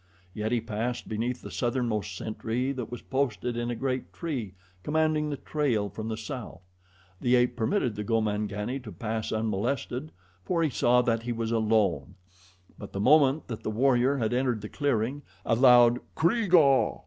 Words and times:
Yet 0.33 0.51
he 0.51 0.59
passed 0.61 1.07
beneath 1.07 1.43
the 1.43 1.51
southernmost 1.51 2.17
sentry 2.17 2.71
that 2.71 2.89
was 2.89 3.03
posted 3.03 3.55
in 3.55 3.69
a 3.69 3.75
great 3.75 4.11
tree 4.11 4.55
commanding 4.81 5.29
the 5.29 5.37
trail 5.37 5.89
from 5.89 6.07
the 6.07 6.17
south. 6.17 6.63
The 7.19 7.35
ape 7.35 7.55
permitted 7.55 7.93
the 7.93 8.03
Gomangani 8.03 8.79
to 8.81 8.91
pass 8.91 9.31
unmolested, 9.31 10.11
for 10.43 10.63
he 10.63 10.71
saw 10.71 11.03
that 11.03 11.21
he 11.21 11.31
was 11.31 11.51
alone; 11.51 12.15
but 12.79 12.93
the 12.93 12.99
moment 12.99 13.47
that 13.47 13.61
the 13.61 13.69
warrior 13.69 14.17
had 14.17 14.33
entered 14.33 14.61
the 14.61 14.69
clearing 14.69 15.21
a 15.45 15.53
loud 15.53 15.99
"Kreeg 16.15 16.51
ah!" 16.55 16.97